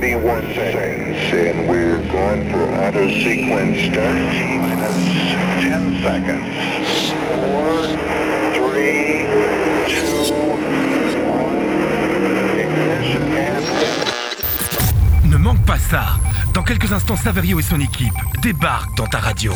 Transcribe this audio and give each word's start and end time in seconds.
31 0.00 0.54
seconds, 0.54 1.18
and 1.34 1.68
we're 1.68 1.98
going 2.12 2.48
for 2.52 2.68
sequence 3.10 3.78
10 5.60 6.02
seconds. 6.04 6.46
3, 7.34 7.96
2, 8.54 8.78
1. 15.24 15.28
Ne 15.28 15.36
manque 15.36 15.64
pas 15.66 15.78
ça 15.78 16.20
Dans 16.54 16.62
quelques 16.62 16.92
instants, 16.92 17.16
Saverio 17.16 17.58
et 17.58 17.62
son 17.64 17.80
équipe 17.80 18.14
débarquent 18.40 18.96
dans 18.96 19.08
ta 19.08 19.18
radio. 19.18 19.52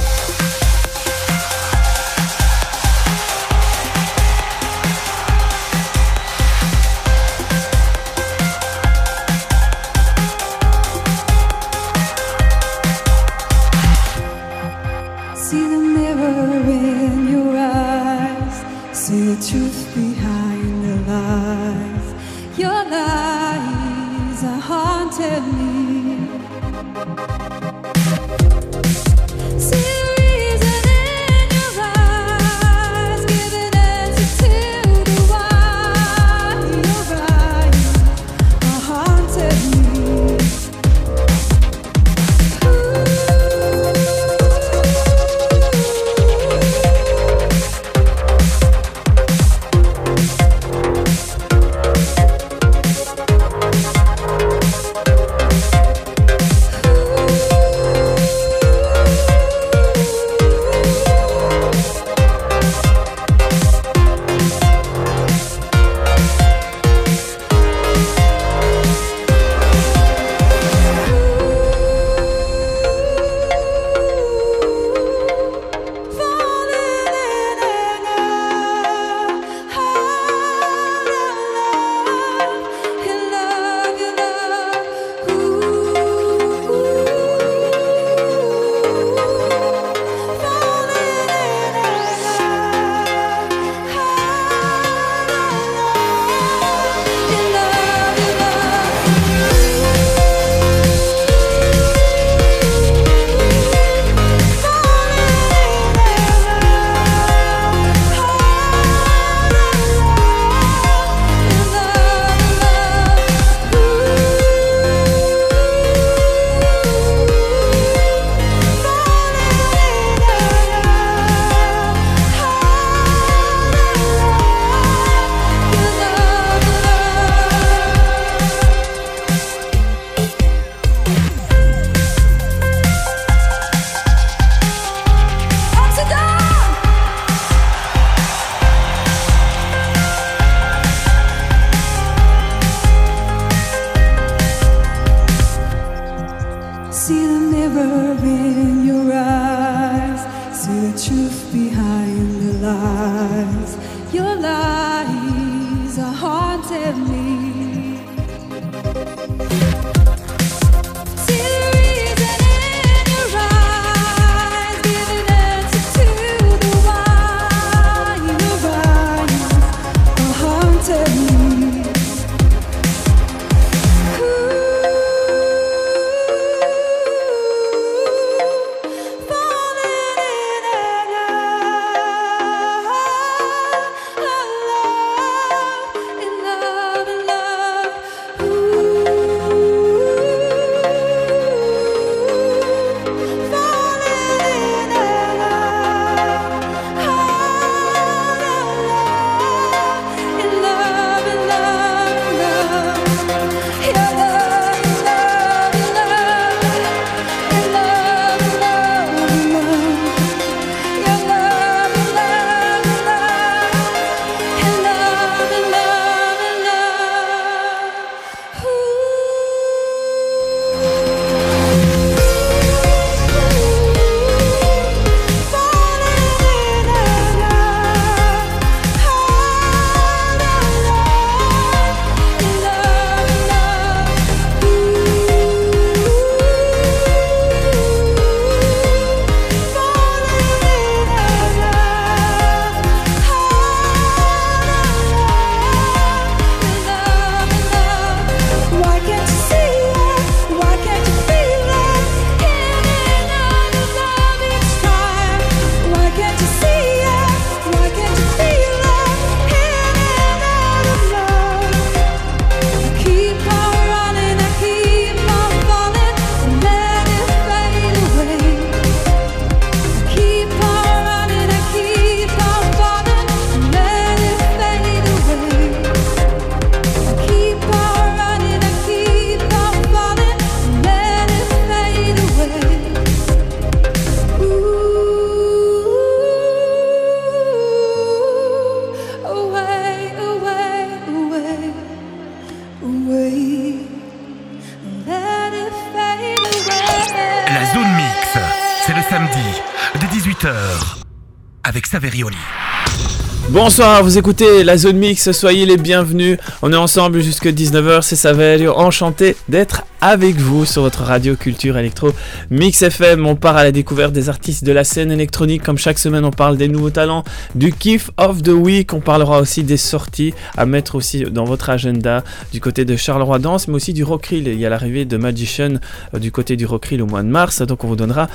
Bonsoir, 303.64 304.02
vous 304.02 304.18
écoutez 304.18 304.64
la 304.64 304.76
zone 304.76 304.96
mix, 304.96 305.30
soyez 305.30 305.66
les 305.66 305.76
bienvenus. 305.76 306.36
On 306.62 306.72
est 306.72 306.76
ensemble 306.76 307.20
jusqu'à 307.20 307.52
19h, 307.52 308.02
c'est 308.02 308.16
Saverio, 308.16 308.72
enchanté 308.76 309.36
d'être 309.48 309.84
avec 310.02 310.34
vous 310.36 310.64
sur 310.66 310.82
votre 310.82 311.04
radio 311.04 311.36
culture 311.36 311.78
électro 311.78 312.10
Mix 312.50 312.82
FM. 312.82 313.24
On 313.24 313.36
part 313.36 313.56
à 313.56 313.62
la 313.62 313.70
découverte 313.70 314.12
des 314.12 314.28
artistes 314.28 314.64
de 314.64 314.72
la 314.72 314.82
scène 314.82 315.12
électronique. 315.12 315.62
Comme 315.62 315.78
chaque 315.78 316.00
semaine, 316.00 316.24
on 316.24 316.32
parle 316.32 316.56
des 316.56 316.66
nouveaux 316.66 316.90
talents, 316.90 317.22
du 317.54 317.72
kiff 317.72 318.10
of 318.16 318.42
the 318.42 318.48
week. 318.48 318.92
On 318.94 319.00
parlera 319.00 319.40
aussi 319.40 319.62
des 319.62 319.76
sorties 319.76 320.34
à 320.56 320.66
mettre 320.66 320.96
aussi 320.96 321.22
dans 321.22 321.44
votre 321.44 321.70
agenda 321.70 322.24
du 322.52 322.60
côté 322.60 322.84
de 322.84 322.96
Charleroi 322.96 323.38
Danse, 323.38 323.68
mais 323.68 323.74
aussi 323.76 323.92
du 323.92 324.02
Rockrill. 324.02 324.48
Il 324.48 324.58
y 324.58 324.66
a 324.66 324.70
l'arrivée 324.70 325.04
de 325.04 325.16
Magician 325.16 325.74
euh, 326.14 326.18
du 326.18 326.32
côté 326.32 326.56
du 326.56 326.66
Rockrill 326.66 327.00
au 327.00 327.06
mois 327.06 327.22
de 327.22 327.28
mars. 327.28 327.62
Donc 327.62 327.84
on 327.84 327.86
vous 327.86 327.96
donnera 327.96 328.26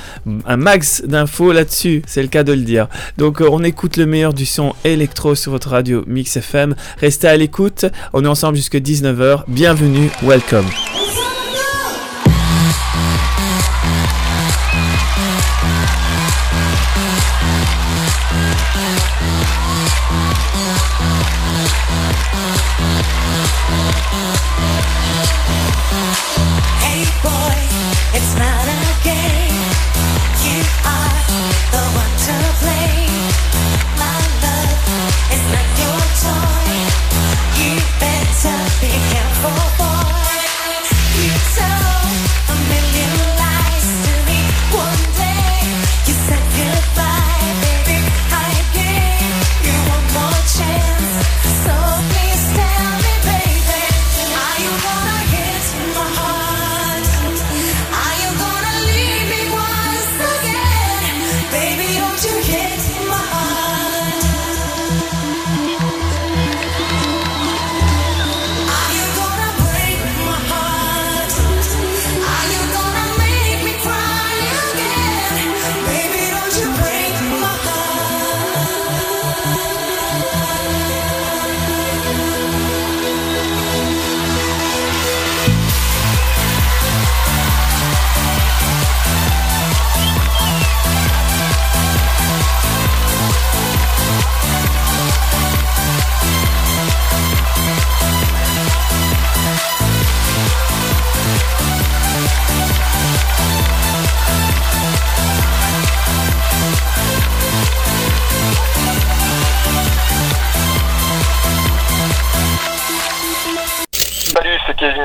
un 0.45 0.57
max 0.57 1.03
d'infos 1.05 1.51
là-dessus. 1.51 2.01
C'est 2.07 2.21
le 2.21 2.29
cas 2.29 2.43
de 2.43 2.53
le 2.53 2.61
dire. 2.61 2.87
Donc 3.17 3.41
euh, 3.41 3.49
on 3.51 3.61
écoute 3.65 3.97
le 3.97 4.05
meilleur 4.05 4.33
du 4.33 4.45
son 4.45 4.73
électro 4.85 5.35
sur 5.35 5.51
votre 5.51 5.71
radio 5.71 6.05
Mix 6.07 6.37
FM. 6.37 6.75
Restez 7.01 7.27
à 7.27 7.35
l'écoute. 7.35 7.85
On 8.13 8.23
est 8.23 8.27
ensemble 8.27 8.55
jusqu'à 8.55 8.79
19h. 8.79 9.43
Bienvenue. 9.49 10.09
Welcome. 10.23 10.65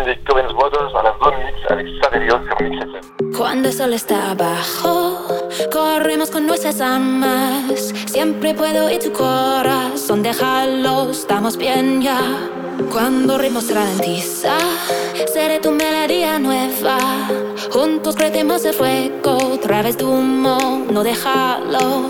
Des 0.04 0.19
Covens 0.26 0.52
Brothers 0.52 0.96
à 0.96 1.02
la 1.02 1.14
Zone 1.22 1.34
Mix 1.44 1.70
avec 1.70 1.87
Saverio 2.02 2.34
sur 2.49 2.60
Mix 2.60 2.76
FM. 2.76 3.37
Cuando 3.37 3.69
el 3.69 3.75
sol 3.75 3.93
está 3.93 4.34
bajo, 4.34 5.19
corremos 5.70 6.31
con 6.31 6.46
nuestras 6.46 6.81
almas. 6.81 7.94
Siempre 8.06 8.52
puedo 8.54 8.90
y 8.90 8.99
tu 8.99 9.12
corazón, 9.12 10.22
déjalo, 10.22 11.10
estamos 11.10 11.56
bien 11.56 12.02
ya. 12.02 12.20
Cuando 12.90 13.38
ritmo 13.38 13.60
se 13.60 13.75
ralentiza, 13.75 14.56
seré 15.32 15.60
tu 15.60 15.70
melodía 15.70 16.38
nueva. 16.38 16.98
Juntos 17.70 18.16
prendemos 18.16 18.64
el 18.64 18.75
fuego, 18.75 19.38
vez 19.84 19.96
tu 19.96 20.10
humo, 20.10 20.84
no 20.90 21.05
déjalo. 21.05 22.08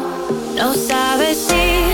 No 0.56 0.74
sabes 0.74 1.36
si 1.36 1.92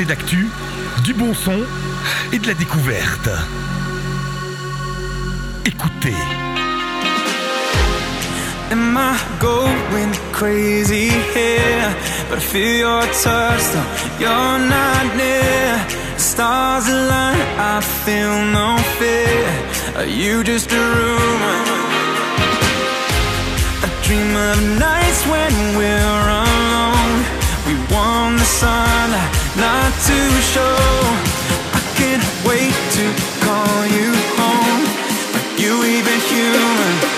pincée 0.00 0.04
d'actu, 0.04 0.48
du 1.04 1.14
bon 1.14 1.34
son 1.34 1.60
et 2.32 2.38
de 2.38 2.46
la 2.46 2.54
découverte. 2.54 3.28
Écoutez. 5.64 6.14
Am 8.70 8.96
I 8.96 9.18
going 9.40 10.12
crazy 10.32 11.08
here? 11.34 11.94
But 12.28 12.38
I 12.38 12.40
feel 12.40 12.78
your 12.78 13.02
touch, 13.02 13.62
though 13.72 14.20
you're 14.20 14.58
not 14.68 15.16
near. 15.16 15.86
Stars 16.16 16.88
align, 16.88 17.40
I 17.58 17.80
feel 18.04 18.44
no 18.52 18.76
fear. 18.98 19.46
Are 19.96 20.06
you 20.06 20.44
just 20.44 20.70
a 20.72 20.76
rumor? 20.76 21.60
I 23.82 23.88
dream 24.04 24.36
of 24.36 24.78
nights 24.78 25.26
when 25.26 25.52
we're 25.76 26.28
alone. 26.28 27.24
We 27.66 27.74
want 27.92 28.38
the 28.38 28.44
sunlight, 28.44 29.29
not 29.56 29.92
too 30.06 30.30
sure. 30.52 31.06
I 31.72 31.80
can't 31.96 32.24
wait 32.46 32.74
to 32.96 33.04
call 33.44 33.86
you 33.86 34.12
home. 34.38 34.82
Are 35.34 35.60
you 35.60 35.84
even 35.84 36.20
human? 36.20 37.09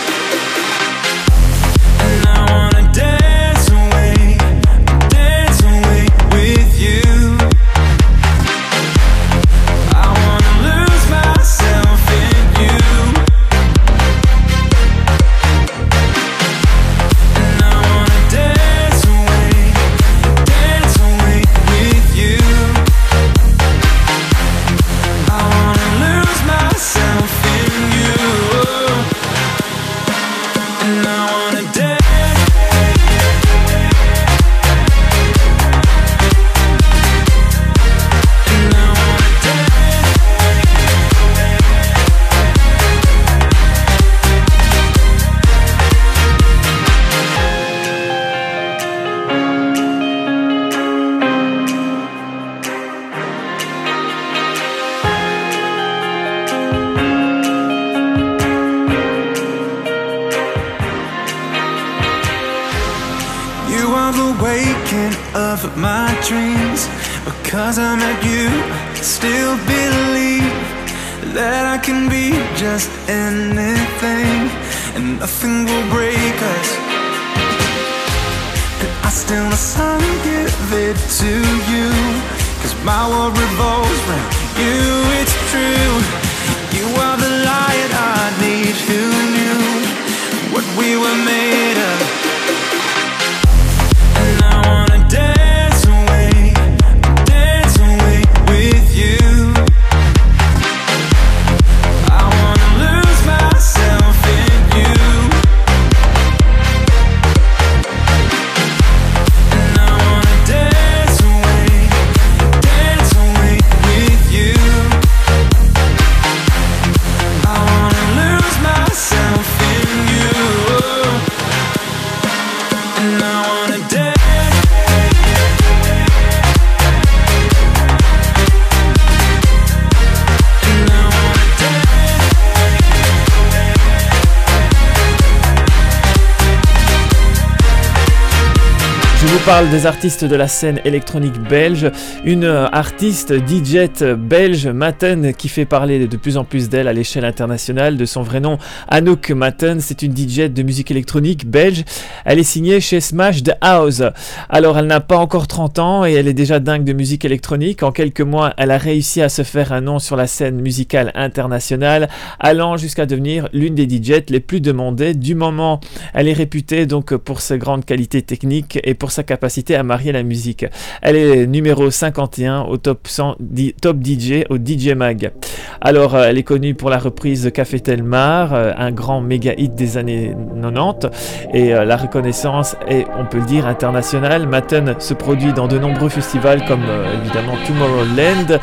Des 139.71 139.87
artistes 139.87 140.25
de 140.25 140.35
la 140.35 140.49
scène 140.49 140.81
électronique 140.85 141.39
belge. 141.49 141.91
Une 142.25 142.45
euh, 142.45 142.67
artiste 142.73 143.33
DJ 143.47 143.87
belge, 144.17 144.67
Matten, 144.67 145.33
qui 145.35 145.49
fait 145.49 145.67
parler 145.67 146.09
de 146.09 146.17
plus 146.17 146.37
en 146.37 146.45
plus 146.45 146.69
d'elle 146.69 146.89
à 146.89 146.93
l'échelle 146.93 147.25
internationale. 147.25 147.97
De 147.97 148.05
son 148.05 148.23
vrai 148.23 148.41
nom, 148.41 148.59
Anouk 148.89 149.31
Matten, 149.31 149.81
c'est 149.81 150.03
une 150.03 150.17
DJ 150.17 150.51
de 150.51 150.63
musique 150.63 150.91
électronique 150.91 151.47
belge. 151.47 151.85
Elle 152.25 152.41
est 152.41 152.45
signée 152.45 152.81
chez 152.81 153.01
Smash 153.01 153.43
The 153.45 153.53
House. 153.61 154.03
Alors, 154.49 154.79
elle 154.79 154.87
n'a 154.87 155.01
pas 155.01 155.19
encore 155.19 155.47
30 155.47 155.79
ans 155.79 156.07
et 156.07 156.13
elle 156.15 156.29
est 156.29 156.35
déjà 156.35 156.59
dingue 156.59 156.85
de 156.85 156.93
musique 156.93 157.25
électronique. 157.25 157.83
En 157.83 157.93
quelques 157.93 158.21
mois, 158.21 158.55
elle 158.57 158.71
a 158.71 158.79
réussi 158.79 159.23
à 159.23 159.29
se 159.29 159.43
faire 159.43 159.73
un 159.73 159.83
nom 159.83 159.99
sur 159.99 160.17
la 160.17 160.27
scène 160.27 160.61
musicale 160.61 161.13
internationale, 161.15 162.09
allant 162.41 162.77
jusqu'à 162.77 163.07
devenir 163.07 163.49
l'une 163.53 163.75
des 163.75 163.85
DJ 163.85 164.23
les 164.29 164.41
plus 164.41 164.61
demandées 164.61 165.15
du 165.15 165.35
moment. 165.35 165.79
Elle 166.15 166.29
est 166.29 166.33
réputée 166.33 166.87
donc 166.87 167.15
pour 167.15 167.41
ses 167.41 167.59
grandes 167.59 167.85
qualités 167.85 168.23
techniques 168.23 168.81
et 168.83 168.95
pour 168.95 169.13
sa 169.13 169.23
capacité 169.23 169.52
à 169.77 169.83
marier 169.83 170.13
la 170.13 170.23
musique. 170.23 170.65
Elle 171.03 171.17
est 171.17 171.47
numéro 171.47 171.91
51 171.91 172.63
au 172.63 172.77
top 172.79 173.07
100 173.07 173.37
di- 173.39 173.75
top 173.75 173.99
DJ 174.03 174.45
au 174.49 174.57
DJ 174.57 174.95
Mag. 174.97 175.33
Alors, 175.81 176.15
euh, 176.15 176.25
elle 176.29 176.39
est 176.39 176.43
connue 176.43 176.75
pour 176.75 176.89
la 176.91 176.99
reprise 176.99 177.45
de 177.45 177.51
Café 177.51 177.79
Telmar, 177.81 178.55
euh, 178.55 178.73
un 178.77 178.91
grand 178.91 179.21
méga 179.21 179.53
hit 179.57 179.75
des 179.75 179.99
années 179.99 180.35
90, 180.61 181.11
et 181.53 181.75
euh, 181.75 181.85
la 181.85 181.97
reconnaissance 181.97 182.77
est, 182.89 183.05
on 183.19 183.27
peut 183.27 183.39
le 183.39 183.47
dire, 183.47 183.67
internationale. 183.67 184.47
Matten 184.49 184.95
se 184.99 185.15
produit 185.15 185.53
dans 185.53 185.69
de 185.69 185.79
nombreux 185.79 186.09
festivals 186.09 186.65
comme 186.67 186.83
évidemment 187.23 187.55
Tomorrowland, 187.67 188.59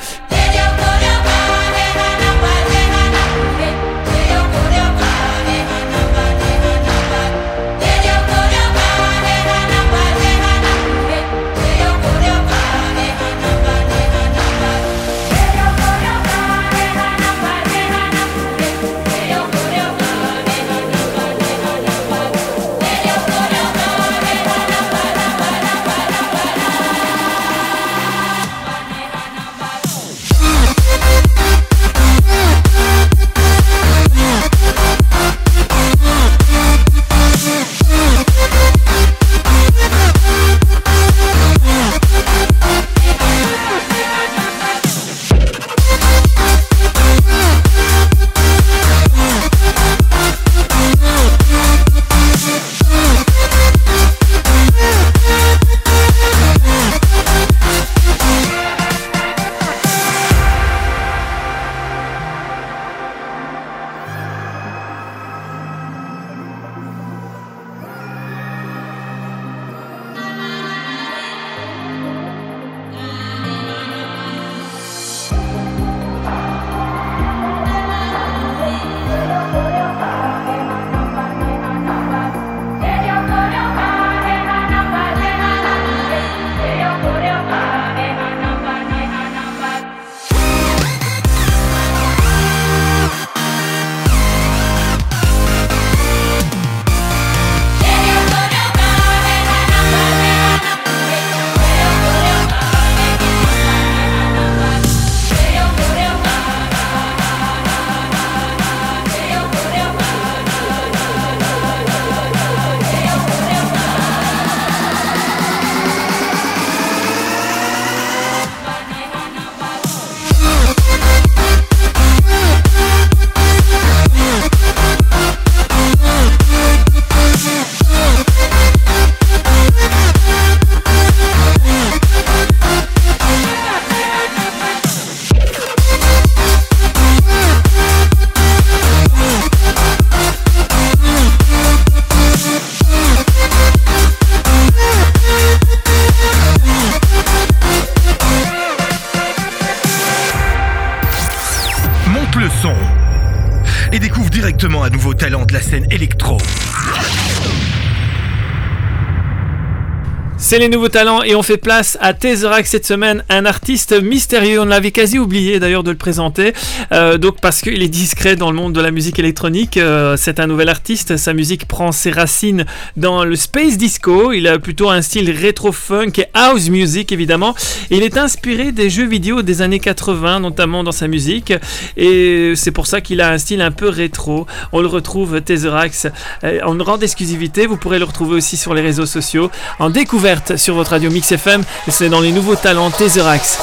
C'est 160.49 160.57
les 160.57 160.67
nouveaux 160.67 160.89
talents 160.89 161.21
et 161.21 161.35
on 161.35 161.43
fait 161.43 161.57
place 161.57 161.95
à 162.01 162.15
Tesseract 162.15 162.65
cette 162.67 162.87
semaine, 162.87 163.23
un 163.29 163.45
artiste 163.45 164.01
mystérieux. 164.01 164.59
On 164.59 164.65
l'avait 164.65 164.89
quasi 164.89 165.19
oublié 165.19 165.59
d'ailleurs 165.59 165.83
de 165.83 165.91
le 165.91 165.95
présenter, 165.95 166.53
euh, 166.91 167.19
donc 167.19 167.39
parce 167.39 167.61
qu'il 167.61 167.83
est 167.83 167.87
discret 167.87 168.35
dans 168.35 168.49
le 168.49 168.57
monde 168.57 168.73
de 168.73 168.81
la 168.81 168.89
musique 168.89 169.19
électronique. 169.19 169.77
Euh, 169.77 170.17
c'est 170.17 170.39
un 170.39 170.47
nouvel 170.47 170.69
artiste, 170.69 171.17
sa 171.17 171.33
musique 171.33 171.67
prend 171.67 171.91
ses 171.91 172.09
racines 172.09 172.65
dans 172.97 173.25
le 173.25 173.35
space 173.35 173.77
disco. 173.77 174.31
Il 174.31 174.47
a 174.47 174.57
plutôt 174.57 174.89
un 174.89 175.03
style 175.03 175.29
rétro 175.29 175.71
funk 175.71 176.13
et 176.17 176.25
house 176.33 176.69
music 176.69 177.11
évidemment. 177.11 177.53
Il 177.91 178.01
est 178.01 178.17
inspiré 178.17 178.71
des 178.71 178.89
jeux 178.89 179.05
vidéo 179.05 179.43
des 179.43 179.61
années 179.61 179.79
80, 179.79 180.39
notamment 180.39 180.83
dans 180.83 180.91
sa 180.91 181.07
musique, 181.07 181.53
et 181.95 182.53
c'est 182.55 182.71
pour 182.71 182.87
ça 182.87 183.01
qu'il 183.01 183.21
a 183.21 183.29
un 183.29 183.37
style 183.37 183.61
un 183.61 183.69
peu 183.69 183.87
rétro. 183.87 184.47
On 184.71 184.81
le 184.81 184.87
retrouve 184.87 185.41
Tesseract 185.41 186.11
euh, 186.43 186.59
en 186.65 186.73
grande 186.73 187.03
exclusivité. 187.03 187.67
Vous 187.67 187.77
pourrez 187.77 187.99
le 187.99 188.05
retrouver 188.05 188.37
aussi 188.37 188.57
sur 188.57 188.73
les 188.73 188.81
réseaux 188.81 189.05
sociaux 189.05 189.51
en 189.77 189.91
découverte 189.91 190.38
sur 190.57 190.75
votre 190.75 190.91
radio 190.91 191.09
Mix 191.09 191.31
FM. 191.31 191.63
C'est 191.87 192.09
dans 192.09 192.21
les 192.21 192.31
nouveaux 192.31 192.55
talents 192.55 192.91
Tesseract. 192.91 193.59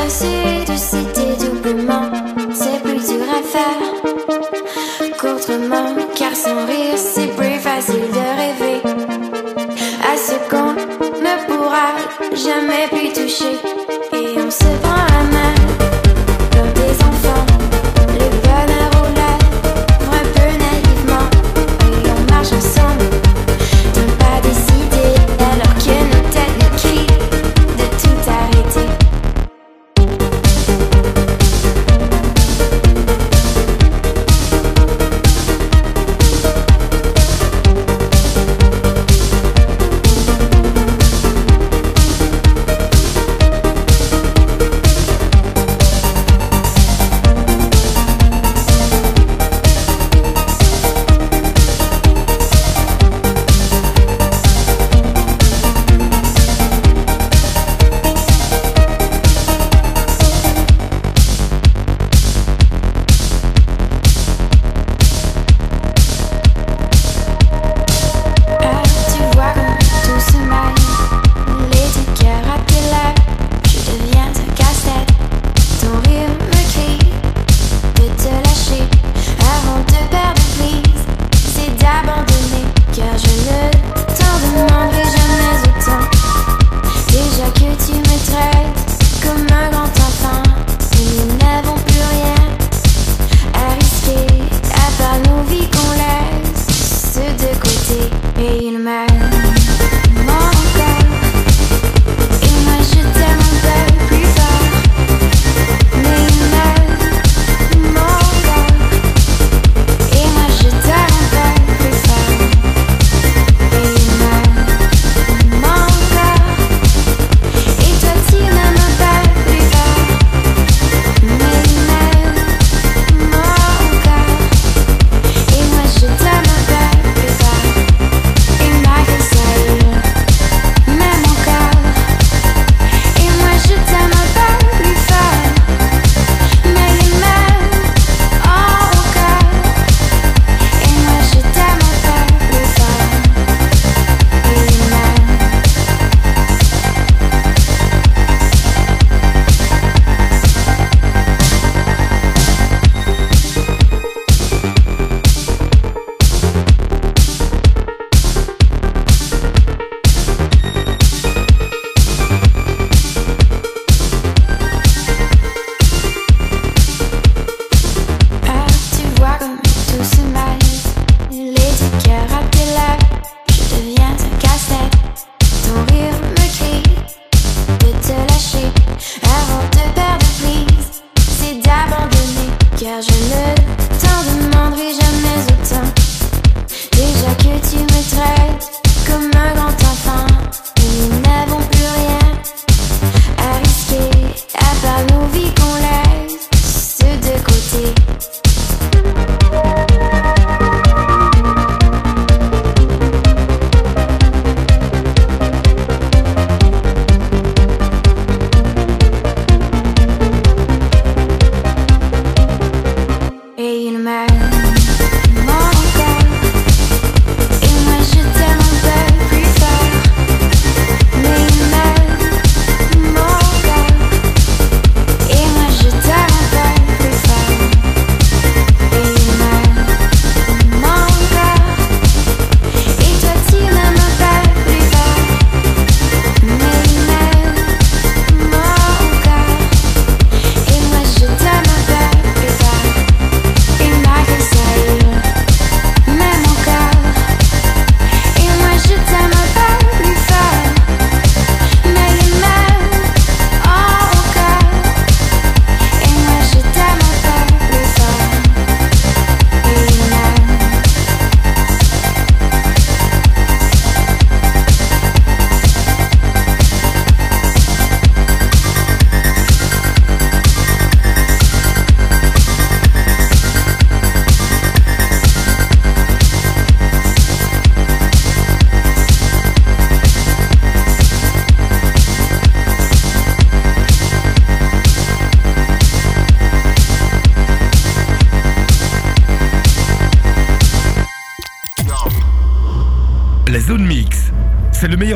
I 0.00 0.08
see 0.08 0.39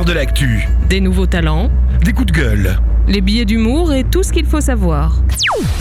de 0.05 0.13
l'actu. 0.13 0.69
Des 0.89 1.01
nouveaux 1.01 1.27
talents, 1.27 1.71
Des 2.05 2.13
coups 2.13 2.27
de 2.33 2.39
gueule. 2.39 2.79
les 3.09 3.21
billets 3.21 3.45
d'humour 3.45 3.93
et 3.93 4.05
tout 4.05 4.23
ce 4.23 4.33
qu'il 4.33 4.45
faut 4.47 4.61
savoir. 4.61 5.23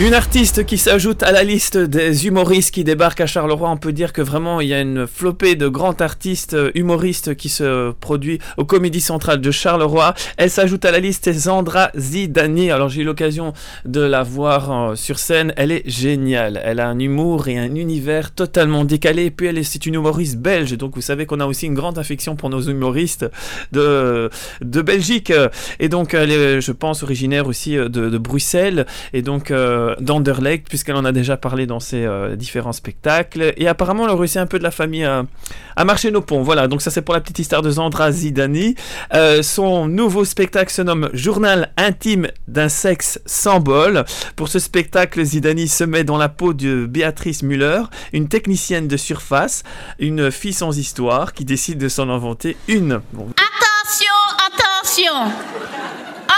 Une 0.00 0.14
artiste 0.14 0.64
qui 0.66 0.78
s'ajoute 0.78 1.22
à 1.22 1.32
la 1.32 1.42
liste 1.42 1.76
des 1.76 2.26
humoristes 2.26 2.72
qui 2.72 2.84
débarquent 2.84 3.20
à 3.22 3.26
Charleroi. 3.26 3.70
On 3.70 3.76
peut 3.76 3.92
dire 3.92 4.12
que 4.12 4.22
vraiment 4.22 4.60
il 4.60 4.68
y 4.68 4.74
a 4.74 4.80
une 4.80 5.06
flopée 5.06 5.56
de 5.56 5.68
grands 5.68 5.92
artistes 6.00 6.13
euh, 6.54 6.70
humoristes 6.74 7.34
qui 7.34 7.48
se 7.48 7.92
produit 7.92 8.38
au 8.56 8.64
Comédie 8.64 9.00
Centrale 9.02 9.40
de 9.40 9.50
Charleroi. 9.50 10.14
Elle 10.38 10.50
s'ajoute 10.50 10.84
à 10.84 10.90
la 10.90 10.98
liste 10.98 11.30
Zandra 11.30 11.90
Zidani. 11.96 12.70
Alors 12.70 12.88
j'ai 12.88 13.02
eu 13.02 13.04
l'occasion 13.04 13.52
de 13.84 14.00
la 14.00 14.22
voir 14.22 14.72
euh, 14.72 14.94
sur 14.94 15.18
scène. 15.18 15.52
Elle 15.56 15.70
est 15.70 15.88
géniale. 15.88 16.60
Elle 16.64 16.80
a 16.80 16.88
un 16.88 16.98
humour 16.98 17.48
et 17.48 17.58
un 17.58 17.74
univers 17.74 18.34
totalement 18.34 18.84
décalé. 18.84 19.26
Et 19.26 19.30
puis 19.30 19.48
elle 19.48 19.58
est, 19.58 19.64
c'est 19.64 19.84
une 19.84 19.94
humoriste 19.94 20.38
belge. 20.38 20.76
Donc 20.78 20.94
vous 20.94 21.02
savez 21.02 21.26
qu'on 21.26 21.40
a 21.40 21.46
aussi 21.46 21.66
une 21.66 21.74
grande 21.74 21.98
affection 21.98 22.36
pour 22.36 22.48
nos 22.48 22.62
humoristes 22.62 23.26
de, 23.72 24.30
de 24.62 24.82
Belgique. 24.82 25.32
Et 25.78 25.88
donc 25.88 26.14
elle 26.14 26.30
est, 26.30 26.60
je 26.62 26.72
pense, 26.72 27.02
originaire 27.02 27.46
aussi 27.46 27.76
euh, 27.76 27.88
de, 27.88 28.18
Bruxelles 28.18 28.86
et 29.12 29.22
donc 29.22 29.50
euh, 29.50 29.94
d'Anderlecht 30.00 30.68
puisqu'elle 30.68 30.96
en 30.96 31.04
a 31.04 31.12
déjà 31.12 31.36
parlé 31.36 31.66
dans 31.66 31.80
ses 31.80 32.08
différents 32.36 32.72
spectacles. 32.72 33.52
Et 33.58 33.68
apparemment, 33.68 34.04
elle 34.04 34.12
a 34.12 34.16
réussi 34.16 34.38
un 34.38 34.46
peu 34.46 34.58
de 34.58 34.62
la 34.62 34.70
famille 34.70 35.04
à 35.04 35.84
marcher 35.84 36.10
Voilà, 36.42 36.68
donc 36.68 36.82
ça 36.82 36.90
c'est 36.90 37.02
pour 37.02 37.14
la 37.14 37.20
petite 37.20 37.38
histoire 37.38 37.62
de 37.62 37.70
Zandra 37.70 38.12
Zidani. 38.12 38.74
Euh, 39.14 39.42
son 39.42 39.86
nouveau 39.86 40.24
spectacle 40.24 40.72
se 40.72 40.82
nomme 40.82 41.10
Journal 41.12 41.72
intime 41.76 42.28
d'un 42.48 42.68
sexe 42.68 43.20
sans 43.26 43.60
bol. 43.60 44.04
Pour 44.36 44.48
ce 44.48 44.58
spectacle, 44.58 45.22
Zidani 45.24 45.68
se 45.68 45.84
met 45.84 46.04
dans 46.04 46.16
la 46.16 46.28
peau 46.28 46.52
de 46.52 46.86
Béatrice 46.86 47.42
Müller, 47.42 47.82
une 48.12 48.28
technicienne 48.28 48.88
de 48.88 48.96
surface, 48.96 49.62
une 49.98 50.30
fille 50.30 50.52
sans 50.52 50.78
histoire 50.78 51.32
qui 51.32 51.44
décide 51.44 51.78
de 51.78 51.88
s'en 51.88 52.08
inventer 52.08 52.56
une. 52.68 52.92
Attention, 52.92 54.14
attention. 54.46 55.32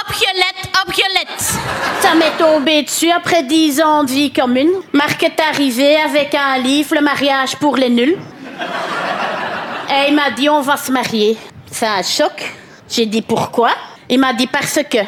Opiolette, 0.09 0.71
opiolette. 0.87 1.59
Ça 2.01 2.15
m'est 2.15 2.37
tombé 2.39 2.83
dessus 2.83 3.11
après 3.11 3.43
dix 3.43 3.81
ans 3.81 4.05
de 4.05 4.11
vie 4.11 4.33
commune. 4.33 4.71
Marc 4.93 5.23
est 5.23 5.41
arrivé 5.41 5.97
avec 5.97 6.35
un 6.35 6.59
livre, 6.59 6.95
le 6.95 7.01
mariage 7.03 7.57
pour 7.57 7.77
les 7.77 7.91
nuls. 7.91 8.17
Et 9.89 10.09
il 10.09 10.15
m'a 10.15 10.31
dit, 10.31 10.49
on 10.49 10.61
va 10.61 10.77
se 10.77 10.91
marier. 10.91 11.37
C'est 11.71 11.87
un 11.87 12.03
choc. 12.03 12.55
J'ai 12.89 13.07
dit, 13.07 13.23
pourquoi? 13.23 13.71
Il 14.09 14.19
m'a 14.19 14.33
dit, 14.33 14.47
parce 14.47 14.81
que. 14.91 14.99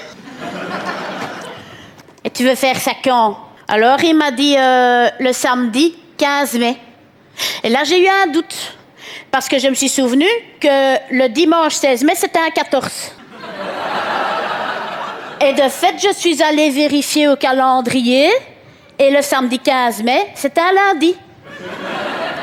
Et 2.25 2.31
tu 2.31 2.45
veux 2.45 2.55
faire 2.55 2.77
ça 2.77 2.93
quand? 3.03 3.39
Alors 3.67 4.03
il 4.03 4.15
m'a 4.17 4.31
dit, 4.31 4.57
euh, 4.57 5.09
le 5.19 5.33
samedi 5.33 5.95
15 6.17 6.55
mai. 6.59 6.77
Et 7.63 7.69
là, 7.69 7.85
j'ai 7.85 8.03
eu 8.03 8.09
un 8.09 8.29
doute. 8.29 8.77
Parce 9.31 9.49
que 9.49 9.59
je 9.59 9.69
me 9.69 9.75
suis 9.75 9.89
souvenu 9.89 10.27
que 10.61 11.15
le 11.15 11.29
dimanche 11.29 11.75
16 11.75 12.05
mai, 12.05 12.15
c'était 12.15 12.39
un 12.39 12.51
14. 12.51 13.13
Et 15.41 15.53
de 15.53 15.69
fait, 15.69 15.95
je 15.99 16.13
suis 16.15 16.43
allée 16.43 16.71
vérifier 16.71 17.29
au 17.29 17.37
calendrier. 17.37 18.31
Et 18.99 19.11
le 19.11 19.23
samedi 19.23 19.59
15 19.59 20.03
mai, 20.03 20.29
c'était 20.35 20.61
un 20.61 20.73
lundi. 20.73 21.15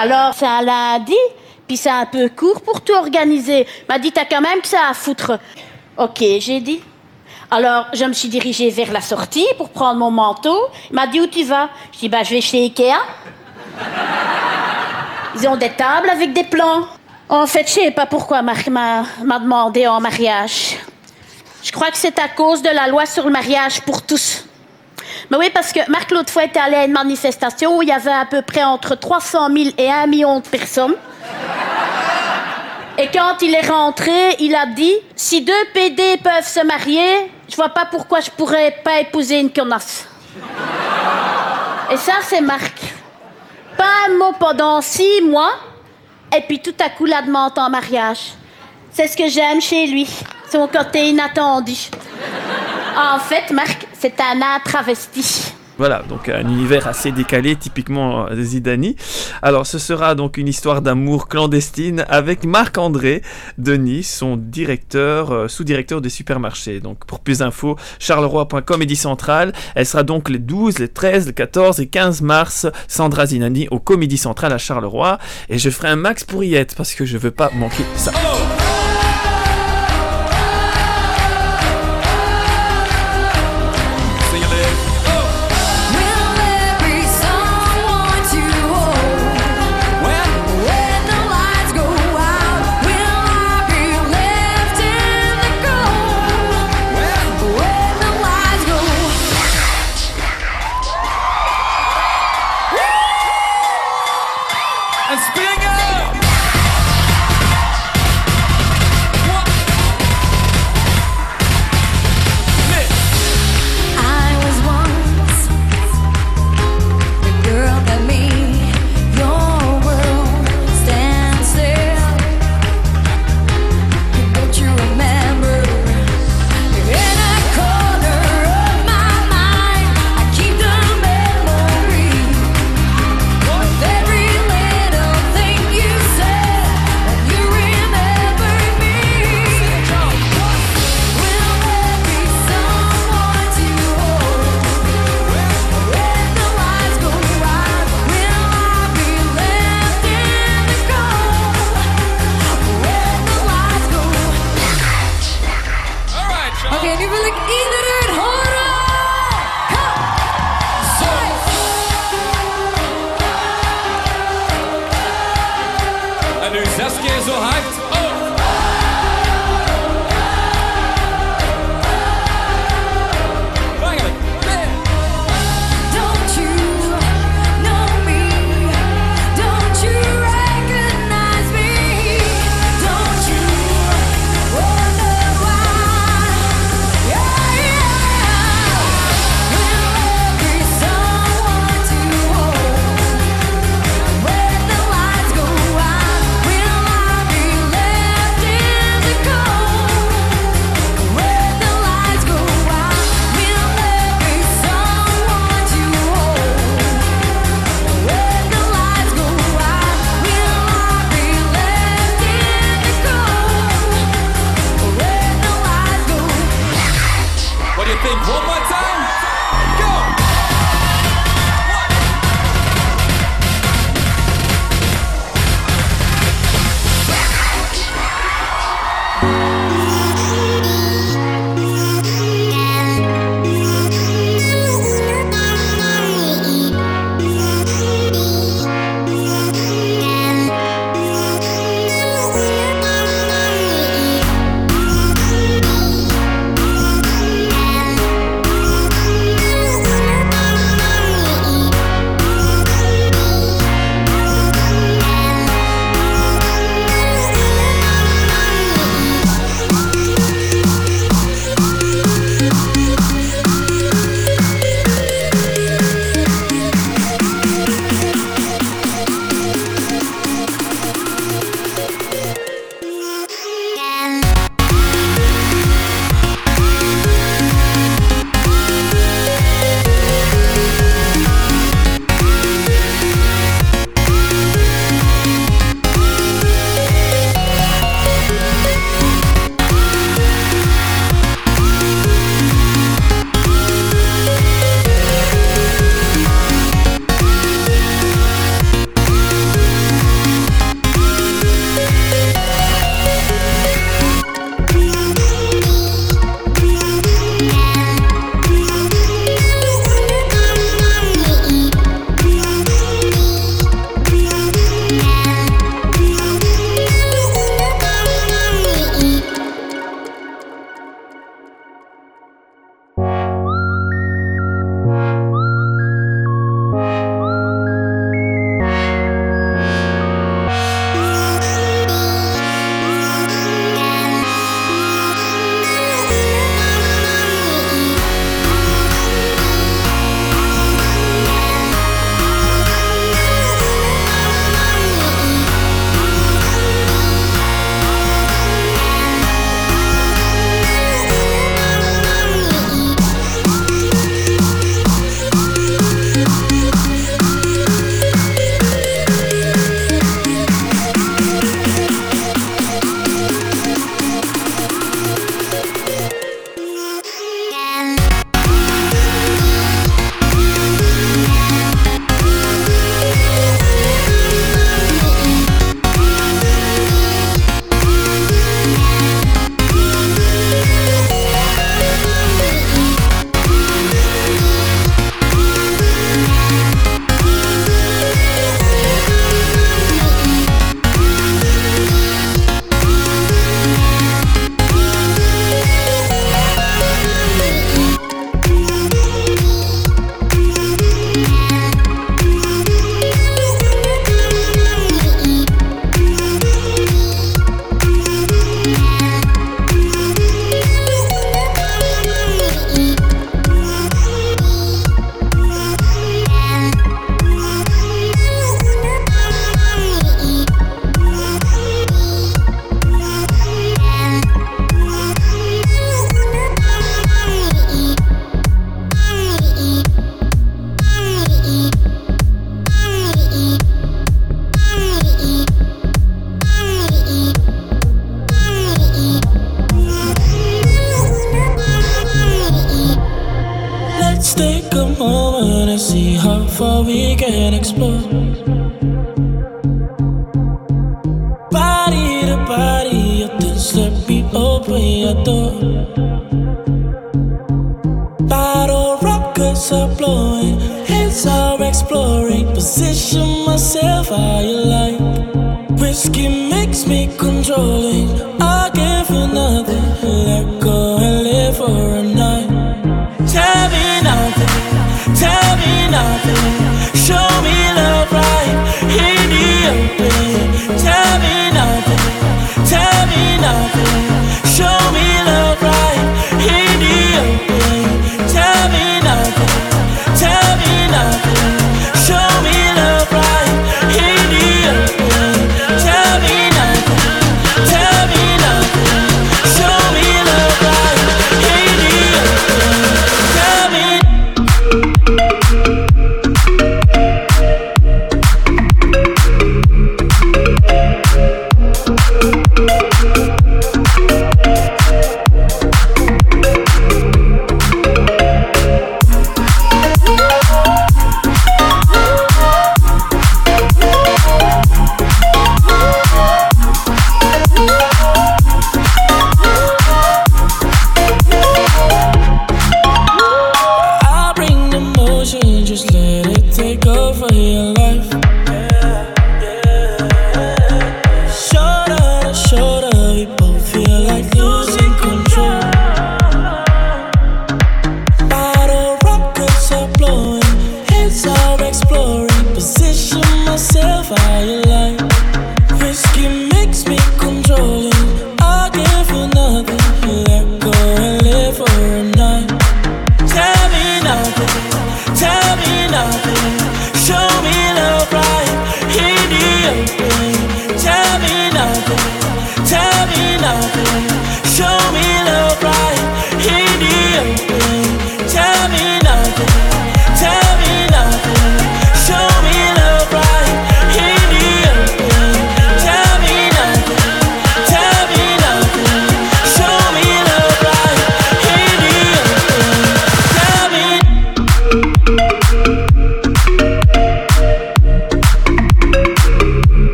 Alors, 0.00 0.32
c'est 0.34 0.46
un 0.46 0.62
lundi, 0.62 1.16
puis 1.70 1.76
c'est 1.76 1.88
un 1.88 2.04
peu 2.06 2.28
court 2.28 2.62
pour 2.62 2.80
tout 2.80 2.94
organiser. 2.94 3.64
M'a 3.88 4.00
dit, 4.00 4.10
t'as 4.10 4.24
quand 4.24 4.40
même 4.40 4.60
que 4.60 4.66
ça 4.66 4.88
à 4.90 4.92
foutre. 4.92 5.38
Ok, 5.96 6.18
j'ai 6.18 6.58
dit. 6.58 6.80
Alors, 7.48 7.86
je 7.92 8.04
me 8.06 8.12
suis 8.12 8.28
dirigée 8.28 8.70
vers 8.70 8.90
la 8.90 9.00
sortie 9.00 9.46
pour 9.56 9.68
prendre 9.68 10.00
mon 10.00 10.10
manteau. 10.10 10.58
Il 10.90 10.96
m'a 10.96 11.06
dit, 11.06 11.20
où 11.20 11.28
tu 11.28 11.44
vas? 11.44 11.68
Je 11.92 12.00
dis, 12.00 12.08
bah, 12.08 12.24
je 12.24 12.30
vais 12.30 12.40
chez 12.40 12.64
Ikea. 12.64 12.98
Ils 15.36 15.46
ont 15.46 15.54
des 15.54 15.70
tables 15.70 16.10
avec 16.10 16.32
des 16.32 16.42
plans. 16.42 16.88
En 17.28 17.46
fait, 17.46 17.68
je 17.68 17.74
sais 17.74 17.90
pas 17.92 18.06
pourquoi 18.06 18.42
Marc 18.42 18.66
m'a 18.66 19.04
m'a 19.22 19.38
demandé 19.38 19.86
en 19.86 20.00
mariage. 20.00 20.76
Je 21.62 21.70
crois 21.70 21.92
que 21.92 21.98
c'est 21.98 22.18
à 22.18 22.26
cause 22.26 22.62
de 22.62 22.70
la 22.70 22.88
loi 22.88 23.06
sur 23.06 23.26
le 23.26 23.30
mariage 23.30 23.80
pour 23.82 24.02
tous. 24.02 24.44
Mais 25.30 25.36
oui, 25.36 25.50
parce 25.54 25.72
que 25.72 25.88
Marc, 25.88 26.10
l'autre 26.10 26.32
fois, 26.32 26.42
était 26.42 26.58
allé 26.58 26.74
à 26.74 26.84
une 26.84 26.94
manifestation 26.94 27.78
où 27.78 27.82
il 27.82 27.90
y 27.90 27.92
avait 27.92 28.10
à 28.10 28.26
peu 28.26 28.42
près 28.42 28.64
entre 28.64 28.96
300 28.96 29.50
000 29.56 29.70
et 29.78 29.88
1 29.88 30.08
million 30.08 30.40
de 30.40 30.48
personnes. 30.48 30.96
Et 32.98 33.08
quand 33.08 33.40
il 33.40 33.54
est 33.54 33.66
rentré, 33.66 34.36
il 34.40 34.54
a 34.54 34.66
dit 34.66 34.94
Si 35.16 35.40
deux 35.40 35.64
PD 35.72 36.18
peuvent 36.22 36.46
se 36.46 36.64
marier, 36.64 37.32
je 37.48 37.56
vois 37.56 37.70
pas 37.70 37.86
pourquoi 37.86 38.20
je 38.20 38.30
pourrais 38.30 38.72
pas 38.84 39.00
épouser 39.00 39.40
une 39.40 39.50
connasse. 39.50 40.06
Et 41.90 41.96
ça, 41.96 42.14
c'est 42.22 42.42
Marc. 42.42 42.74
Pas 43.76 44.06
un 44.06 44.18
mot 44.18 44.32
pendant 44.38 44.82
six 44.82 45.22
mois, 45.22 45.54
et 46.36 46.42
puis 46.42 46.60
tout 46.60 46.74
à 46.78 46.90
coup, 46.90 47.06
la 47.06 47.22
demande 47.22 47.58
en 47.58 47.70
mariage. 47.70 48.34
C'est 48.92 49.08
ce 49.08 49.16
que 49.16 49.28
j'aime 49.28 49.60
chez 49.60 49.86
lui, 49.86 50.06
son 50.50 50.68
côté 50.68 51.08
inattendu. 51.08 51.76
En 52.96 53.18
fait, 53.18 53.50
Marc, 53.50 53.86
c'est 53.98 54.20
un 54.20 54.60
travesti. 54.62 55.54
Voilà, 55.80 56.02
donc 56.10 56.28
un 56.28 56.46
univers 56.46 56.86
assez 56.86 57.10
décalé, 57.10 57.56
typiquement 57.56 58.26
euh, 58.26 58.36
Zidani. 58.42 58.96
Alors 59.40 59.66
ce 59.66 59.78
sera 59.78 60.14
donc 60.14 60.36
une 60.36 60.46
histoire 60.46 60.82
d'amour 60.82 61.26
clandestine 61.26 62.04
avec 62.10 62.44
Marc-André 62.44 63.22
Denis, 63.56 64.02
son 64.02 64.36
directeur, 64.36 65.32
euh, 65.32 65.48
sous-directeur 65.48 66.02
des 66.02 66.10
supermarchés. 66.10 66.80
Donc 66.80 67.06
pour 67.06 67.20
plus 67.20 67.38
d'infos, 67.38 67.76
charleroi.com 67.98 68.82
Centrale. 68.94 69.54
Elle 69.74 69.86
sera 69.86 70.02
donc 70.02 70.28
les 70.28 70.38
12, 70.38 70.80
les 70.80 70.88
13, 70.88 71.28
les 71.28 71.32
14 71.32 71.80
et 71.80 71.86
15 71.86 72.20
mars, 72.20 72.66
Sandra 72.86 73.24
Zinani 73.24 73.66
au 73.70 73.78
Comédie 73.78 74.18
Centrale 74.18 74.52
à 74.52 74.58
Charleroi. 74.58 75.18
Et 75.48 75.56
je 75.56 75.70
ferai 75.70 75.88
un 75.88 75.96
max 75.96 76.24
pour 76.24 76.44
y 76.44 76.56
être 76.56 76.74
parce 76.74 76.92
que 76.92 77.06
je 77.06 77.16
veux 77.16 77.30
pas 77.30 77.50
manquer 77.54 77.84
ça. 77.96 78.12
And 78.12 78.59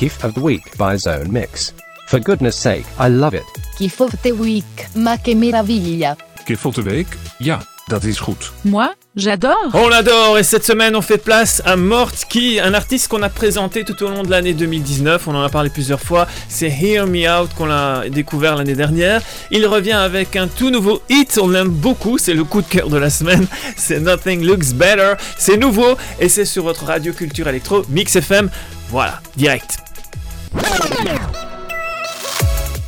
Gift 0.00 0.24
of 0.24 0.32
the 0.32 0.40
Week 0.40 0.78
by 0.78 0.96
Zone 0.96 1.30
Mix. 1.30 1.74
For 2.06 2.18
goodness 2.18 2.56
sake, 2.56 2.86
I 2.98 3.10
love 3.10 3.34
it. 3.34 3.44
Gift 3.78 4.00
of 4.00 4.16
the 4.22 4.30
Week, 4.30 4.88
ma 4.94 5.18
che 5.18 5.34
meraviglia. 5.34 6.16
Gift 6.46 6.64
of 6.64 6.74
the 6.76 6.80
Week? 6.80 7.06
Ja, 7.38 7.60
dat 7.86 8.04
is 8.04 8.18
goed. 8.18 8.50
Moi, 8.62 8.94
j'adore. 9.14 9.68
On 9.74 9.88
l'adore 9.90 10.38
et 10.38 10.42
cette 10.42 10.64
semaine 10.64 10.96
on 10.96 11.02
fait 11.02 11.22
place 11.22 11.60
à 11.66 11.76
Mortki, 11.76 12.60
un 12.60 12.72
artiste 12.72 13.08
qu'on 13.08 13.22
a 13.22 13.28
présenté 13.28 13.84
tout 13.84 14.02
au 14.02 14.08
long 14.08 14.22
de 14.22 14.30
l'année 14.30 14.54
2019, 14.54 15.28
on 15.28 15.34
en 15.34 15.42
a 15.42 15.50
parlé 15.50 15.68
plusieurs 15.68 16.00
fois, 16.00 16.26
c'est 16.48 16.70
Hear 16.70 17.06
Me 17.06 17.28
Out 17.28 17.50
qu'on 17.54 17.70
a 17.70 18.08
découvert 18.08 18.56
l'année 18.56 18.76
dernière. 18.76 19.20
Il 19.50 19.66
revient 19.66 19.92
avec 19.92 20.34
un 20.34 20.48
tout 20.48 20.70
nouveau 20.70 21.02
hit, 21.10 21.38
on 21.38 21.48
l'aime 21.48 21.68
beaucoup, 21.68 22.16
c'est 22.16 22.32
le 22.32 22.44
coup 22.44 22.62
de 22.62 22.68
cœur 22.68 22.88
de 22.88 22.96
la 22.96 23.10
semaine, 23.10 23.46
c'est 23.76 24.00
Nothing 24.00 24.46
Looks 24.46 24.72
Better, 24.72 25.12
c'est 25.36 25.58
nouveau 25.58 25.98
et 26.18 26.30
c'est 26.30 26.46
sur 26.46 26.62
votre 26.62 26.86
radio 26.86 27.12
culture 27.12 27.48
électro 27.48 27.84
Mix 27.90 28.16
FM, 28.16 28.48
voilà, 28.88 29.20
direct. 29.36 29.89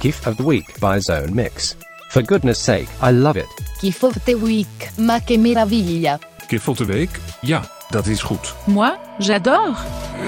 Gift 0.00 0.26
of 0.26 0.36
the 0.36 0.42
Week 0.42 0.80
by 0.80 0.98
Zone 0.98 1.34
Mix. 1.34 1.76
For 2.10 2.22
goodness 2.22 2.58
sake, 2.58 2.88
I 3.00 3.12
love 3.12 3.36
it. 3.36 3.46
Gift 3.80 4.02
of 4.02 4.24
the 4.24 4.34
Week, 4.34 4.90
ma 4.98 5.20
che 5.20 5.36
meraviglia. 5.36 6.18
Gift 6.48 6.68
of 6.68 6.76
the 6.78 6.84
Week? 6.84 7.10
Ja, 7.40 7.62
dat 7.90 8.06
is 8.06 8.22
goed. 8.22 8.54
Moi, 8.66 8.90
j'adore. 9.18 9.76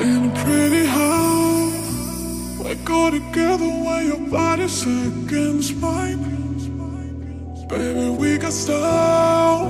In 0.02 0.30
a 0.34 0.42
pretty 0.44 0.86
house, 0.86 2.58
we 2.62 2.76
go 2.84 3.10
together 3.10 3.66
when 3.66 4.06
your 4.06 4.28
body's 4.30 4.86
against 4.86 5.76
mine. 5.80 6.32
Baby, 7.68 8.10
we 8.16 8.38
got 8.38 8.52
style. 8.52 9.66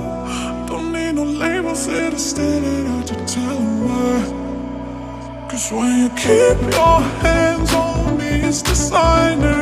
Don't 0.67 0.91
need 0.91 1.15
no 1.15 1.23
labels, 1.23 1.87
it'll 1.87 2.19
stand 2.19 2.65
it 2.65 2.87
out 2.87 3.07
to 3.07 3.15
tell. 3.25 4.44
Cause 5.47 5.71
when 5.71 5.99
you 5.99 6.09
keep 6.09 6.59
your 6.73 7.01
hands 7.21 7.71
on 7.73 8.17
me, 8.17 8.41
it's 8.47 8.63
designer. 8.63 9.61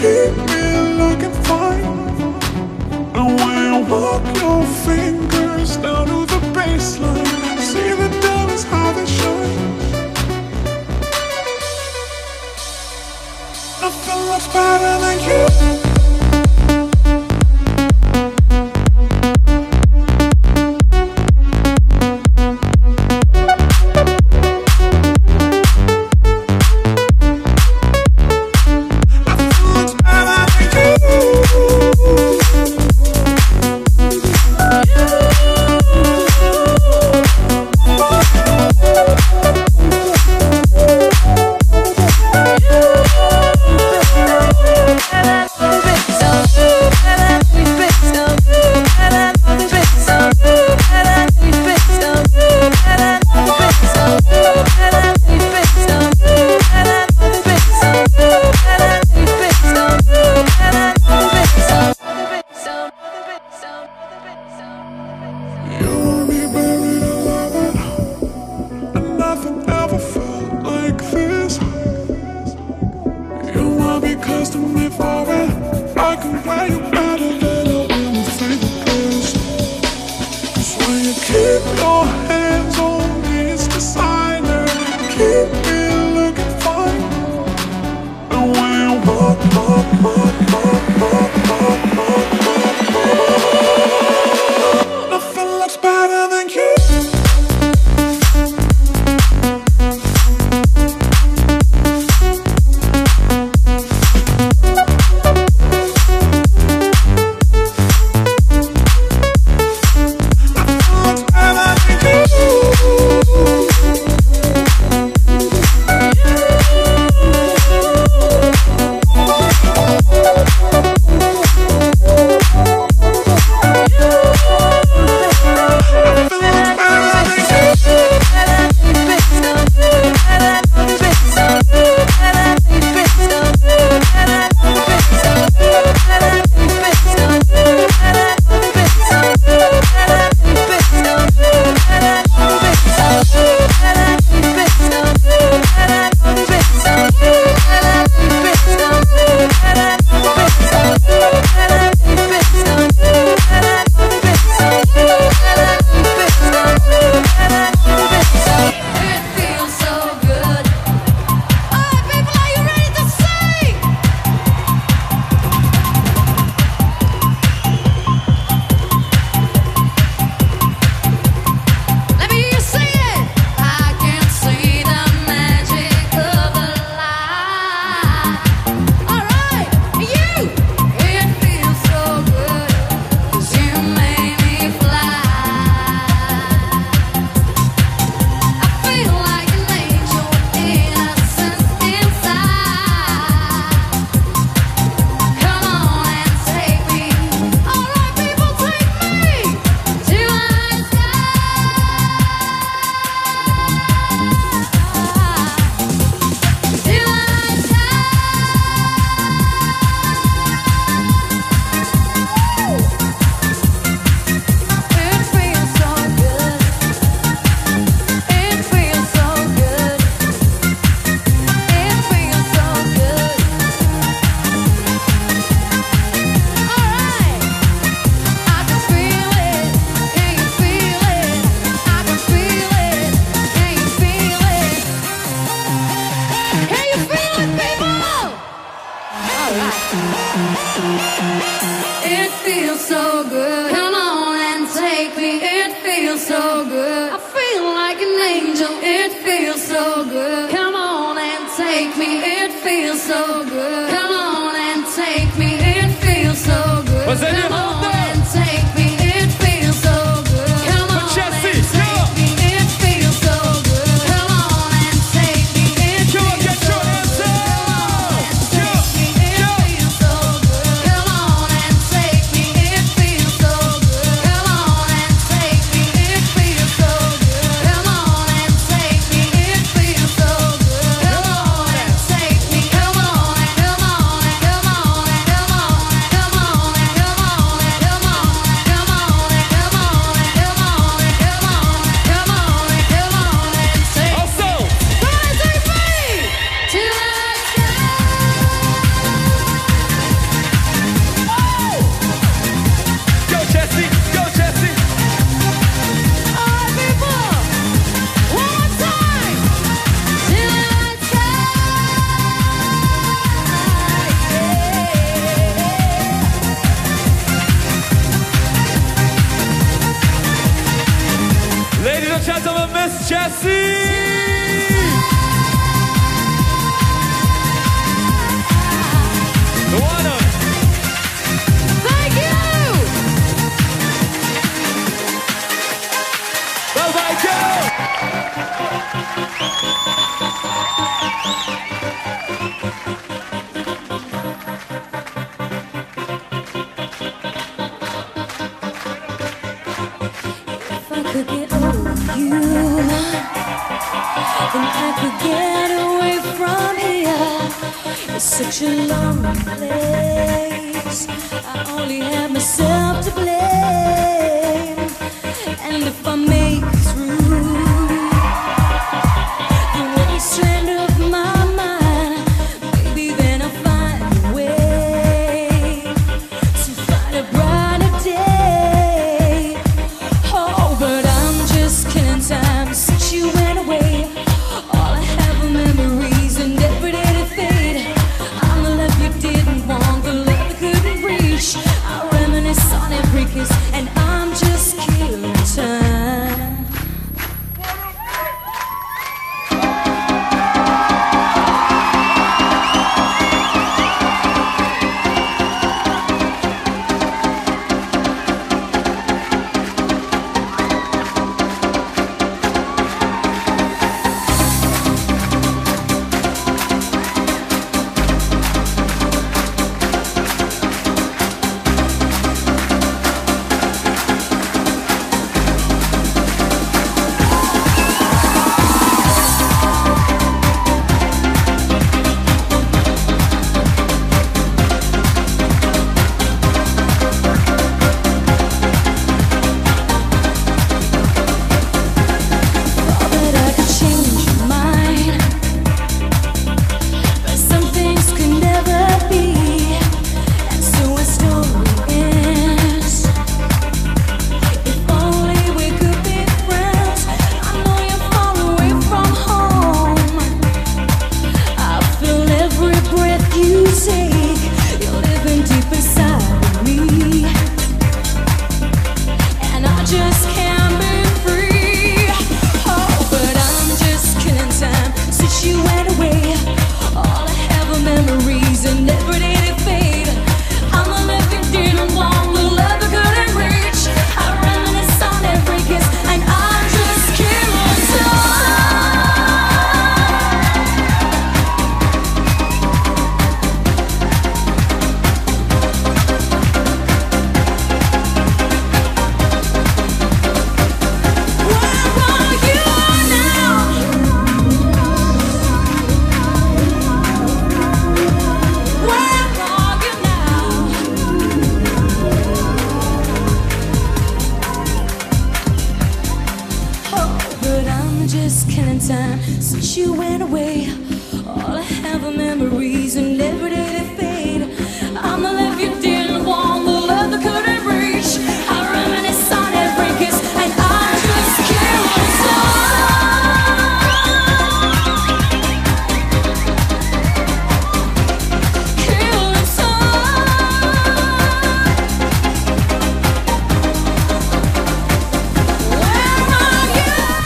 Keep 0.00 0.36
me 0.50 0.64
looking 1.00 1.34
fine. 1.42 1.84
And 3.16 3.40
when 3.40 3.56
you 3.66 3.90
walk 3.90 4.22
your 4.40 4.64
fingers 4.86 5.76
down 5.78 6.06
to 6.06 6.26
the 6.32 6.40
baseline, 6.54 7.58
see 7.58 7.90
the 7.90 8.08
diamonds 8.22 8.62
how 8.62 8.92
they 8.92 9.06
shine. 9.06 9.74
Nothing 13.80 14.20
looks 14.30 14.46
better 14.54 15.00
than 15.02 15.78
you. 15.78 15.83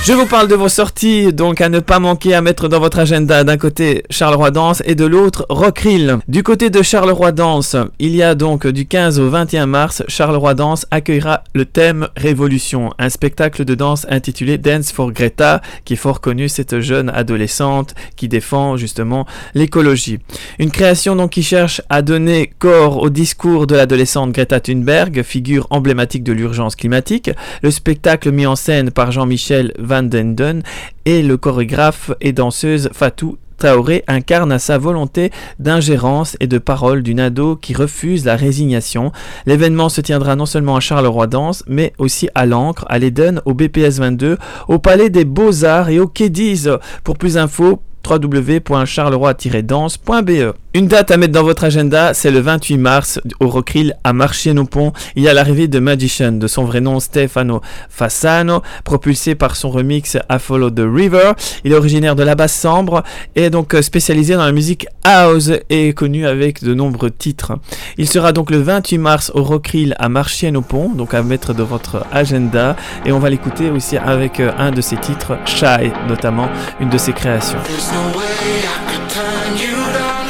Je 0.08 0.14
vous 0.14 0.24
parle 0.24 0.48
de 0.48 0.54
vos 0.54 0.70
sorties, 0.70 1.34
donc 1.34 1.60
à 1.60 1.68
ne 1.68 1.80
pas 1.80 1.98
manquer 1.98 2.32
à 2.32 2.40
mettre 2.40 2.66
dans 2.66 2.80
votre 2.80 2.98
agenda. 2.98 3.44
D'un 3.44 3.58
côté, 3.58 4.04
Charleroi 4.08 4.50
Danse 4.50 4.82
et 4.86 4.94
de 4.94 5.04
l'autre, 5.04 5.44
Rockrill. 5.50 6.16
Du 6.28 6.42
côté 6.42 6.70
de 6.70 6.80
Charleroi 6.80 7.30
Danse, 7.30 7.76
il 7.98 8.16
y 8.16 8.22
a 8.22 8.34
donc 8.34 8.66
du 8.66 8.86
15 8.86 9.20
au 9.20 9.28
21 9.28 9.66
mars, 9.66 10.02
Charleroi 10.08 10.54
Danse 10.54 10.86
accueillera 10.90 11.44
le 11.54 11.66
thème 11.66 12.08
Révolution, 12.16 12.88
un 12.98 13.10
spectacle 13.10 13.66
de 13.66 13.74
danse 13.74 14.06
intitulé 14.08 14.56
Dance 14.56 14.92
for 14.92 15.12
Greta, 15.12 15.60
qui 15.84 15.92
est 15.92 15.96
fort 15.96 16.22
connu, 16.22 16.48
cette 16.48 16.80
jeune 16.80 17.10
adolescente 17.10 17.94
qui 18.16 18.28
défend 18.28 18.78
justement 18.78 19.26
l'écologie. 19.52 20.20
Une 20.58 20.70
création 20.70 21.16
donc 21.16 21.32
qui 21.32 21.42
cherche 21.42 21.82
à 21.90 22.00
donner 22.00 22.50
corps 22.58 23.02
au 23.02 23.10
discours 23.10 23.66
de 23.66 23.76
l'adolescente 23.76 24.32
Greta 24.32 24.58
Thunberg, 24.58 25.22
figure 25.22 25.66
emblématique 25.68 26.24
de 26.24 26.32
l'urgence 26.32 26.76
climatique. 26.76 27.30
Le 27.60 27.70
spectacle 27.70 28.32
mis 28.32 28.46
en 28.46 28.56
scène 28.56 28.90
par 28.90 29.12
Jean-Michel 29.12 29.74
Van 29.78 29.97
den 30.02 30.34
Den 30.34 30.62
et 31.04 31.22
le 31.22 31.36
chorégraphe 31.36 32.12
et 32.20 32.32
danseuse 32.32 32.90
Fatou 32.92 33.38
Traoré 33.58 34.04
incarne 34.06 34.52
à 34.52 34.60
sa 34.60 34.78
volonté 34.78 35.32
d'ingérence 35.58 36.36
et 36.38 36.46
de 36.46 36.58
parole 36.58 37.02
d'une 37.02 37.18
ado 37.18 37.56
qui 37.56 37.74
refuse 37.74 38.24
la 38.24 38.36
résignation. 38.36 39.10
L'événement 39.46 39.88
se 39.88 40.00
tiendra 40.00 40.36
non 40.36 40.46
seulement 40.46 40.76
à 40.76 40.80
Charleroi 40.80 41.26
Danse, 41.26 41.64
mais 41.66 41.92
aussi 41.98 42.28
à 42.36 42.46
l'Ancre, 42.46 42.86
à 42.88 43.00
l'Eden, 43.00 43.42
au 43.46 43.54
BPS 43.54 43.98
22, 43.98 44.38
au 44.68 44.78
Palais 44.78 45.10
des 45.10 45.24
Beaux-Arts 45.24 45.88
et 45.88 45.98
au 45.98 46.06
Kédiz. 46.06 46.70
Pour 47.02 47.18
plus 47.18 47.34
d'infos, 47.34 47.82
www.charleroi-danse.be. 48.06 50.54
Une 50.74 50.86
date 50.86 51.10
à 51.10 51.16
mettre 51.16 51.32
dans 51.32 51.42
votre 51.42 51.64
agenda, 51.64 52.14
c'est 52.14 52.30
le 52.30 52.40
28 52.40 52.76
mars 52.76 53.20
au 53.40 53.48
Rockrill 53.48 53.96
à 54.04 54.12
Marchienne-au-Pont. 54.12 54.92
Il 55.16 55.22
y 55.22 55.28
a 55.28 55.34
l'arrivée 55.34 55.66
de 55.66 55.78
Magician, 55.78 56.32
de 56.32 56.46
son 56.46 56.64
vrai 56.64 56.80
nom 56.80 57.00
Stefano 57.00 57.62
Fassano, 57.88 58.62
propulsé 58.84 59.34
par 59.34 59.56
son 59.56 59.70
remix 59.70 60.18
A 60.28 60.38
Follow 60.38 60.70
the 60.70 60.84
River. 60.84 61.32
Il 61.64 61.72
est 61.72 61.74
originaire 61.74 62.14
de 62.14 62.22
la 62.22 62.34
Basse-Sambre 62.34 63.02
et 63.34 63.44
est 63.44 63.50
donc 63.50 63.74
euh, 63.74 63.82
spécialisé 63.82 64.34
dans 64.34 64.44
la 64.44 64.52
musique 64.52 64.86
house 65.04 65.50
et 65.70 65.92
connu 65.94 66.26
avec 66.26 66.62
de 66.62 66.74
nombreux 66.74 67.10
titres. 67.10 67.54
Il 67.96 68.06
sera 68.06 68.32
donc 68.32 68.50
le 68.50 68.58
28 68.58 68.98
mars 68.98 69.32
au 69.34 69.42
Rockrill 69.42 69.94
à 69.98 70.08
Marchienne-au-Pont, 70.08 70.90
donc 70.90 71.14
à 71.14 71.22
mettre 71.22 71.54
dans 71.54 71.64
votre 71.64 72.04
agenda. 72.12 72.76
Et 73.06 73.12
on 73.12 73.18
va 73.18 73.30
l'écouter 73.30 73.70
aussi 73.70 73.96
avec 73.96 74.38
euh, 74.38 74.52
un 74.58 74.70
de 74.70 74.80
ses 74.80 74.96
titres, 74.96 75.38
Shy, 75.46 75.90
notamment 76.08 76.48
une 76.78 76.90
de 76.90 76.98
ses 76.98 77.14
créations. 77.14 77.58
There's 77.88 78.04
no 78.04 78.18
way 78.18 78.68
I 78.68 78.78
could 78.90 79.08
turn 79.08 79.56
you 79.56 79.76
down 79.96 80.26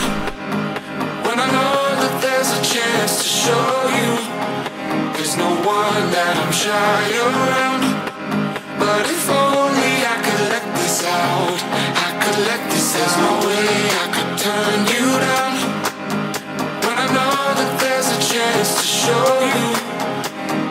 when 1.26 1.40
I 1.42 1.48
know 1.50 1.74
that 1.98 2.14
there's 2.22 2.50
a 2.54 2.62
chance 2.62 3.18
to 3.18 3.26
show 3.26 3.70
you. 3.98 4.14
There's 5.18 5.36
no 5.36 5.50
one 5.66 6.04
that 6.14 6.34
I'm 6.38 6.52
shy 6.54 7.02
around. 7.18 7.82
But 8.78 9.10
if 9.10 9.26
only 9.26 9.94
I 10.06 10.16
could 10.22 10.42
let 10.54 10.66
this 10.78 11.02
out, 11.02 11.58
I 11.98 12.10
could 12.22 12.38
let 12.46 12.62
this 12.70 12.94
out. 12.94 13.02
There's 13.02 13.18
no 13.26 13.32
way 13.42 13.70
I 13.90 14.06
could 14.14 14.32
turn 14.38 14.78
you 14.94 15.06
down 15.26 15.52
when 16.86 16.94
I 16.94 17.08
know 17.10 17.38
that 17.58 17.72
there's 17.82 18.06
a 18.06 18.20
chance 18.22 18.70
to 18.78 18.86
show 18.86 19.26
you. 19.50 19.66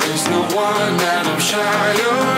There's 0.07 0.25
no 0.31 0.39
one 0.55 0.93
that 1.03 1.27
I'm 1.27 1.41
shy 1.41 1.99
around. 1.99 2.36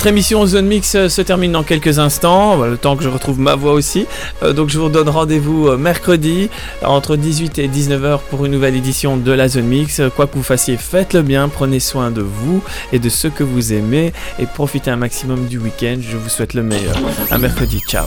Votre 0.00 0.08
émission 0.08 0.46
Zone 0.46 0.64
Mix 0.64 0.94
euh, 0.94 1.10
se 1.10 1.20
termine 1.20 1.52
dans 1.52 1.62
quelques 1.62 1.98
instants, 1.98 2.64
le 2.64 2.78
temps 2.78 2.96
que 2.96 3.04
je 3.04 3.10
retrouve 3.10 3.38
ma 3.38 3.54
voix 3.54 3.74
aussi. 3.74 4.06
Euh, 4.42 4.54
donc 4.54 4.70
je 4.70 4.78
vous 4.78 4.88
donne 4.88 5.10
rendez-vous 5.10 5.68
euh, 5.68 5.76
mercredi 5.76 6.48
entre 6.82 7.16
18 7.16 7.58
et 7.58 7.68
19h 7.68 8.20
pour 8.30 8.46
une 8.46 8.52
nouvelle 8.52 8.74
édition 8.76 9.18
de 9.18 9.30
la 9.30 9.46
Zone 9.46 9.66
Mix. 9.66 10.00
Quoi 10.16 10.26
que 10.26 10.36
vous 10.36 10.42
fassiez, 10.42 10.78
faites-le 10.78 11.20
bien, 11.20 11.50
prenez 11.50 11.80
soin 11.80 12.10
de 12.10 12.22
vous 12.22 12.62
et 12.94 12.98
de 12.98 13.10
ceux 13.10 13.28
que 13.28 13.44
vous 13.44 13.74
aimez 13.74 14.14
et 14.38 14.46
profitez 14.46 14.90
un 14.90 14.96
maximum 14.96 15.44
du 15.48 15.58
week-end. 15.58 15.98
Je 16.00 16.16
vous 16.16 16.30
souhaite 16.30 16.54
le 16.54 16.62
meilleur. 16.62 16.96
À 17.30 17.36
mercredi, 17.36 17.78
ciao. 17.86 18.06